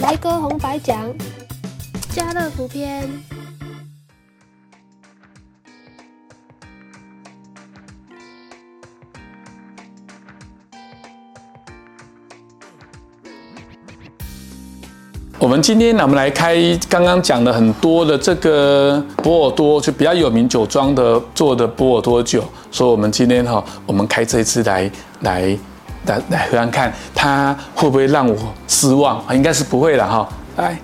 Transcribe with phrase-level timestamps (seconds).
[0.00, 1.12] 来个红白奖，
[2.08, 3.06] 家乐福篇。
[15.38, 16.56] 我们今天呢，我们来开
[16.88, 22.42] 刚刚讲的很多的这个波尔多，就比较有名酒庄的做的波尔多酒。
[22.70, 24.90] 所以，我们今天哈，我们开这一次来
[25.20, 25.58] 来
[26.06, 28.36] 来来喝看看，它会不会让我
[28.68, 29.18] 失望？
[29.26, 30.28] 啊，应该是不会了哈。
[30.56, 30.78] 来，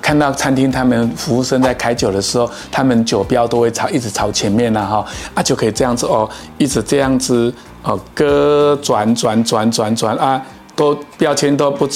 [0.00, 7.52] 看到餐厅他们服务生在开酒的时候，他们酒标都会朝一直朝前面了哈，啊就可以这样子哦，一直这样子。
[7.84, 10.40] 哦，割转转转转转啊，
[10.76, 11.88] 都标签都不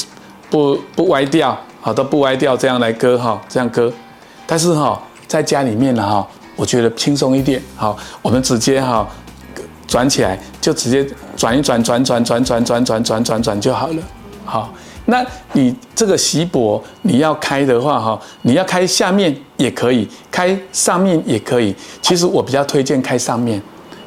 [0.50, 3.92] 不不歪掉，好都不歪掉，这样来割哈，这样割。
[4.48, 7.62] 但是哈，在家里面呢哈，我觉得轻松一点。
[7.76, 9.06] 好，我们直接哈
[9.86, 11.06] 转起来，就直接
[11.36, 14.02] 转一转，转转转转转转转转转就好了。
[14.44, 14.72] 好，
[15.04, 21.74] 那你这个锡箔你要开的话哈，你要开下面也可以，开上面也可以。
[22.02, 23.62] 其实我比较推荐开上面，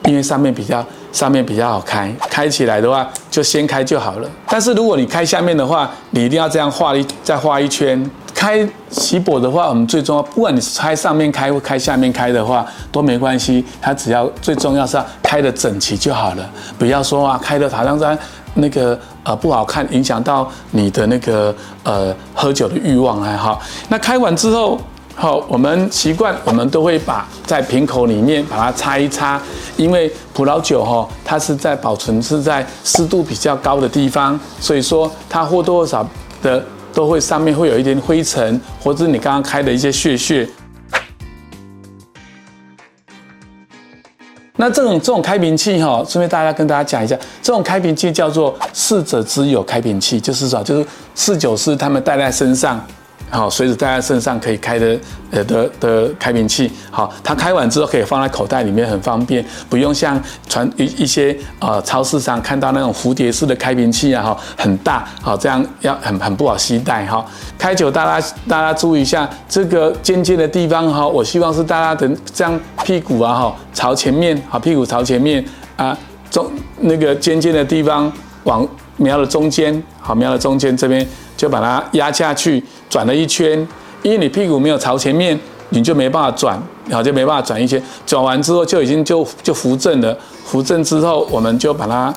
[0.05, 0.85] 因为上面比较。
[1.11, 4.29] 上面比较好开，开起来的话就先开就好了。
[4.47, 7.99] 但是如果你开下面的话，你一定要这样画一再画一圈。
[8.39, 16.49] 开锡箔的话，我们最重要，不管你是开上面开或开下面开的话都没关系，它只要最重要是要开得整齐就好了。
[16.77, 18.17] 不要说啊，开的好像在
[18.53, 23.61] 那个呃不好看，影响到你的那个呃喝酒的欲望还好。
[23.89, 24.79] 那开完之后。
[25.15, 29.37] 好，我们习惯，我们都会把在瓶口里面把它擦一擦，
[29.75, 36.07] 因为葡萄酒哈，它是在保存是在湿度比较高的地方，所以说它或多或少
[36.41, 40.47] 的都会上面会有一点灰尘，或者你刚刚开的一些屑屑。
[44.55, 52.85] 那这种这种开瓶器哈，顺便大家跟大家讲一下，这种开瓶器叫做逝者之友开瓶器，就是说就是侍酒师他们带在身上。
[53.29, 54.99] 好，随时带在身上可以开的，
[55.31, 56.71] 呃的的开瓶器。
[56.89, 67.23] 好，它开完之后可以放在口袋里面，很方便，不用像传一一些呃超市上看到那种蝴蝶式的开瓶器啊，哈，很大，好，这样要很很不好携带哈。
[67.57, 75.43] 开酒大家大家注意一下这个尖尖的地方哈，我希望是大家的这样屁股啊哈朝前面，好，屁股朝前面
[75.75, 75.95] 啊，
[76.31, 78.11] 中那个尖尖的地方
[78.45, 78.67] 往
[78.99, 81.05] 瞄的中间，好，瞄的中间这边
[81.35, 82.63] 就把它压下去。
[82.89, 83.67] 转了一圈，
[84.01, 85.39] 因为你屁股没有朝前面，
[85.69, 87.81] 你就没办法转，然后就没办法转一圈。
[88.05, 90.15] 转完之后就已经就就扶正了，
[90.45, 92.13] 扶正之后我们就把它，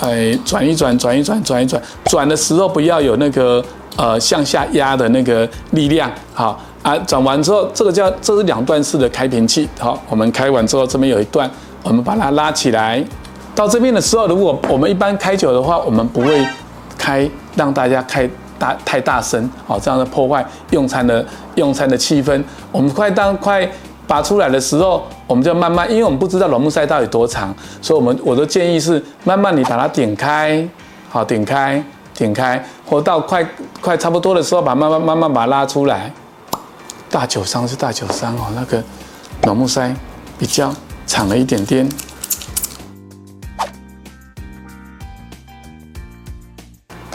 [0.00, 1.82] 哎，转一转，转一转，转一转。
[2.04, 3.64] 转的时候不要有那个
[3.96, 6.96] 呃向下压的那个力量，好啊。
[6.98, 11.50] 转完之后，这个叫这是两段式的开瓶器，好，我们开完之后这边有一段，
[11.82, 13.02] 我们把它拉起来。
[13.56, 16.46] 到这边的时候，如果我们一般开酒的话，我们不会
[16.96, 18.30] 开让大家开。
[18.58, 21.22] 大太大声，好，这样的破坏用餐的
[21.56, 22.42] 用餐的气氛。
[22.72, 23.70] 我们快当快
[24.06, 30.66] 拔出来的时候，我们就慢慢，因为我们不知道软木塞到底多长，所以我们我的建议是慢慢你把它点开，
[31.10, 31.84] 好，点开
[32.14, 33.46] 点开，或到快
[33.82, 36.10] 快差不多的时候，把慢慢慢慢把它拉出来。
[37.10, 38.82] 大酒商是大酒商哦，那个
[39.42, 39.94] 软木塞
[40.38, 40.72] 比较
[41.06, 41.86] 长了一点点，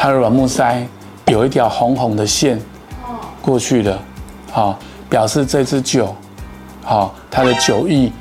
[0.01, 0.83] 它的软木塞。
[1.27, 2.59] 有一条红红的线
[3.41, 3.97] 过去了，
[4.51, 6.13] 好，表示这支酒，
[6.83, 8.11] 好，它的酒意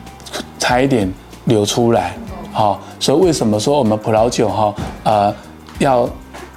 [0.58, 1.10] 差一点
[1.46, 2.14] 流出来，
[2.52, 5.34] 好，所以为什么说我们葡萄酒哈，呃，
[5.78, 6.08] 要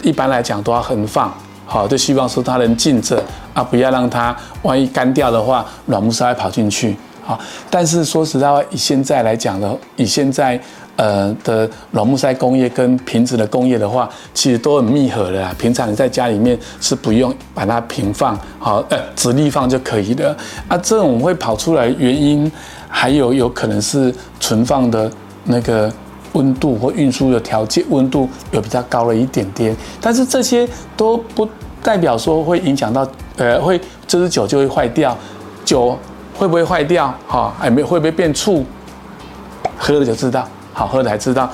[0.03, 1.33] 一般来讲都要横放，
[1.65, 3.23] 好，就希望说它能浸着
[3.53, 7.39] 啊，不要让它万一干掉的话，软木塞跑进去，好，
[7.71, 10.59] 但是说实在话，以现在来讲的，以现在。
[10.95, 15.55] 呃的软木塞工业跟瓶子的工业的话，其实都很密合的啦。
[15.57, 20.35] 平常你在家里面是不用把它平放，好，呃，直立放就可以的。
[20.67, 22.51] 啊，这种会跑出来原因，
[22.87, 25.11] 还有有可能是存放的
[25.45, 25.91] 那个
[26.33, 29.75] 温度或运输的条件温度有比较高了一点点。
[29.99, 31.47] 但是这些都不
[31.81, 33.07] 代表说会影响到，
[33.37, 35.17] 呃，会这支酒就会坏掉。
[35.65, 35.97] 酒
[36.35, 37.13] 会不会坏掉？
[37.27, 38.63] 哈，还没会不会变醋？
[39.77, 40.47] 喝了就知道。
[40.73, 41.49] 好喝的才知道，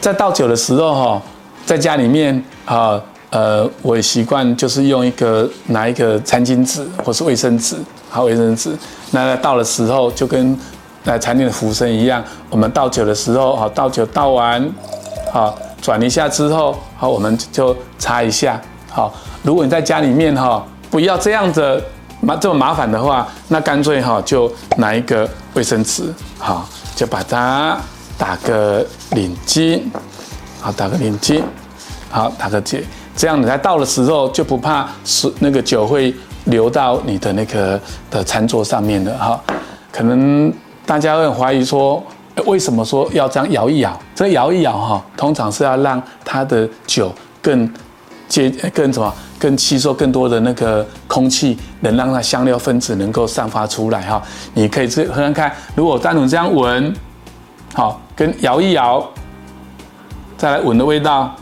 [0.00, 1.22] 在倒酒的时候哈，
[1.64, 3.00] 在家里面啊，
[3.30, 7.76] 呃，我习惯就是用一个拿一个餐巾纸或是卫生纸，
[8.10, 8.76] 好卫生纸。
[9.12, 10.58] 那在倒的时候就跟
[11.04, 14.68] 来餐厅的服务生一样，我们倒酒的时候，好倒酒倒完，
[15.30, 18.60] 好转一下之后，好我们就擦一下。
[18.90, 21.80] 好，如果你在家里面哈，不要这样子。
[22.20, 27.78] 麻这么麻烦的话，那干脆哈就拿一个卫生纸，好，就把它
[28.18, 29.80] 打个领巾，
[30.60, 31.42] 好，打个领巾，
[32.10, 32.84] 好，打个结，
[33.16, 36.14] 这样你在倒的时候就不怕是那个酒会
[36.44, 37.80] 流到你的那个
[38.10, 39.40] 的餐桌上面的哈。
[39.90, 40.52] 可能
[40.84, 42.02] 大家会怀疑说，
[42.44, 43.98] 为什么说要这样摇一摇？
[44.14, 47.72] 这摇一摇哈，通常是要让它的酒更
[48.30, 49.12] 接更什么？
[49.40, 54.22] 更吸收更多的那个空气，能让它香料分子能够散发出来哈。
[54.52, 56.94] 你可以这喝喝看，如果单独这样闻，
[57.72, 59.02] 好，跟摇一摇，
[60.36, 61.34] 再来闻的味道，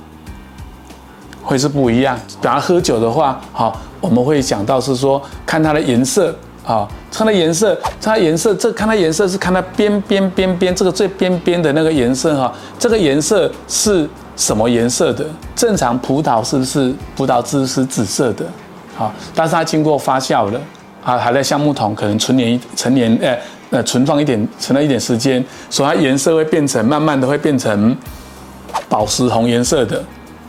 [1.42, 2.16] 会是不一样。
[2.40, 6.32] 等下喝酒的话，好，我们会想到是说，看它的颜色
[6.64, 14.08] 啊，看它颜色，它颜色，这看它颜色是看它边边边边这个最边边的那个颜色哈，这个颜色是。
[14.38, 15.26] 什么颜色的？
[15.56, 18.46] 正常葡萄是不是葡萄汁是紫色的？
[18.96, 20.60] 好，但是它经过发酵了，
[21.04, 23.36] 啊，还在橡木桶可能存年存年，呃
[23.70, 27.94] 呃存放一点，存了一点时间，所以它颜色会变成慢慢的会变成
[28.88, 30.02] 宝石红颜色的，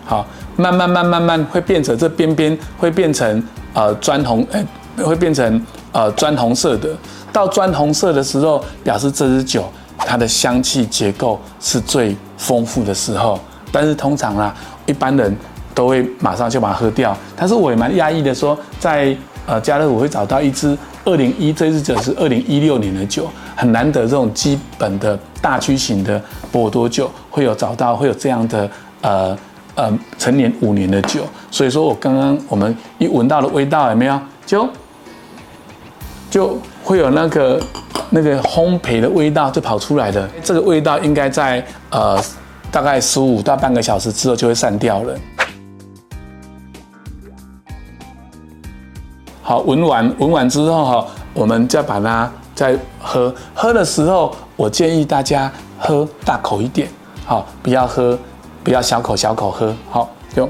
[0.06, 0.24] 好，
[0.56, 3.44] 慢慢慢慢慢会变成这边边会变成
[3.74, 4.64] 呃砖红，哎，
[5.04, 6.96] 会变成呃砖红色的。
[7.34, 13.40] 到砖红色的时候，表示这支酒它的香气结构是最丰富的时候。
[13.72, 14.56] 但是通常啊，
[14.86, 15.36] 一般人
[15.74, 17.16] 都会马上就把它喝掉。
[17.36, 26.22] 但是我也蛮讶异的说，在呃家乐福会找到一支二零一这支酒是二零一六年的酒，很难得这种基本的大曲型的
[26.52, 28.70] 波尔多酒会有找到会有这样的
[29.02, 29.38] 呃
[29.76, 31.22] 呃陈年五年的酒。
[31.50, 34.20] 所以说我刚刚我们一闻到的味道有没有？
[34.46, 34.68] 就
[36.30, 37.62] 就会有那个
[38.10, 40.28] 那个烘焙的味道就跑出来的。
[40.44, 42.22] 这个味道应该在呃。
[42.72, 45.18] 大概十五到半个小时之后就会散掉了。
[49.42, 53.34] 好，闻完闻完之后哈，我们再把它再喝。
[53.56, 56.88] 喝的时候，我建议大家喝大口一点，
[57.26, 58.18] 好，不要喝，
[58.64, 59.76] 不要小口小口喝。
[59.90, 60.48] 好，用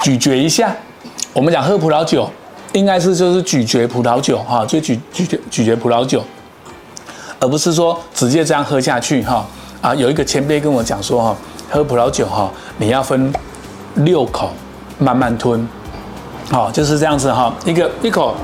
[0.00, 0.76] 咀嚼一下。
[1.32, 2.30] 我们讲喝葡萄酒。
[2.78, 6.22] 应该是就是咀嚼葡萄酒哈，就咀咀嚼咀嚼葡萄酒，
[7.40, 9.44] 而不是说直接这样喝下去哈。
[9.80, 11.36] 啊，有一个前辈跟我讲说哈，
[11.70, 13.32] 喝葡萄酒哈，你要分
[13.96, 14.50] 六口
[14.98, 15.66] 慢慢吞，
[16.50, 18.34] 好，就是这样子哈，一个一口，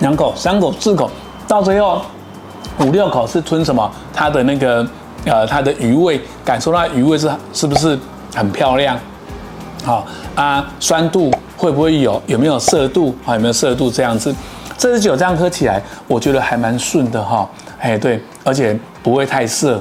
[0.00, 1.10] 两口，三口，四口，
[1.48, 2.02] 到最后
[2.80, 3.90] 五六口是吞什么？
[4.12, 4.86] 它的那个
[5.24, 7.98] 呃，它的余味，感受到余味是是不是
[8.34, 8.98] 很漂亮？
[9.86, 10.04] 好
[10.34, 12.20] 啊，酸度会不会有？
[12.26, 13.14] 有没有涩度？
[13.24, 13.88] 啊，有没有涩度？
[13.88, 14.34] 这样子，
[14.76, 17.48] 这支酒这样喝起来，我觉得还蛮顺的哈。
[17.78, 19.80] 哎，对，而且不会太涩。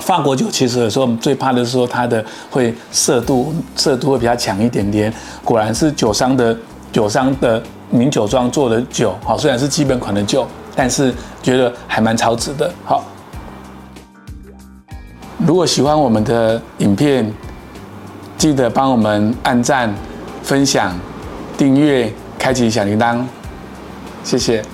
[0.00, 5.10] 法国酒其实有时候最怕的是说它的会涩度，涩度会比较强一点点。
[5.42, 6.54] 果然是酒商的
[6.92, 10.46] 酒商的名酒庄做的酒，好，虽然是基本款的酒，
[10.76, 12.70] 但是觉得还蛮超值的。
[12.84, 13.02] 好，
[15.38, 17.32] 如果喜欢我们的影片，
[18.38, 19.92] 记得帮我们按赞、
[20.44, 20.96] 分享、
[21.56, 23.20] 订阅、开启小铃铛，
[24.22, 24.64] 谢谢。